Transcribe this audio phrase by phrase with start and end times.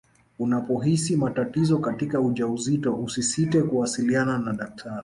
[0.39, 4.95] unapohisi matatizo katika ujauzito usisite kuwasiliana na daktari